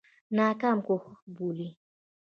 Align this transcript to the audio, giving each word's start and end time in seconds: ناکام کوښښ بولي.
ناکام 0.37 0.77
کوښښ 0.87 1.05
بولي. 1.35 1.69